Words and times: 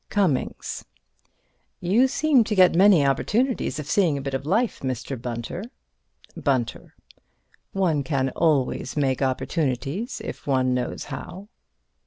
Cummings: 0.09 0.83
You 1.79 2.07
seem 2.07 2.43
to 2.45 2.55
get 2.55 2.73
many 2.73 3.05
opportunities 3.05 3.77
of 3.77 3.85
seeing 3.85 4.17
a 4.17 4.21
bit 4.21 4.33
of 4.33 4.47
life, 4.47 4.79
Mr. 4.79 5.15
Bunter. 5.15 5.63
Bunter: 6.35 6.95
One 7.71 8.01
can 8.03 8.29
always 8.31 8.97
make 8.97 9.21
opportunities 9.21 10.19
if 10.25 10.47
one 10.47 10.73
knows 10.73 11.03
how. 11.13 11.49